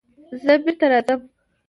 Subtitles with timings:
[0.43, 1.21] زه بېرته راځم.